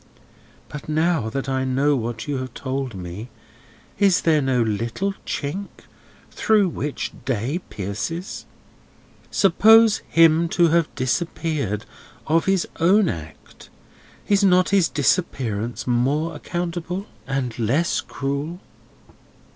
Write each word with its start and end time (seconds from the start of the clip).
But 0.67 0.89
now 0.89 1.29
that 1.29 1.47
I 1.47 1.63
know 1.63 1.95
what 1.95 2.27
you 2.27 2.37
have 2.39 2.55
told 2.55 2.95
me, 2.95 3.29
is 3.99 4.21
there 4.21 4.41
no 4.41 4.63
little 4.63 5.13
chink 5.27 5.67
through 6.31 6.69
which 6.69 7.11
day 7.23 7.59
pierces? 7.69 8.47
Supposing 9.29 10.03
him 10.09 10.49
to 10.49 10.69
have 10.69 10.87
disappeared 10.95 11.85
of 12.25 12.45
his 12.45 12.67
own 12.79 13.09
act, 13.09 13.69
is 14.27 14.43
not 14.43 14.69
his 14.69 14.89
disappearance 14.89 15.85
more 15.85 16.35
accountable 16.35 17.05
and 17.27 17.59
less 17.59 18.01
cruel? 18.01 18.59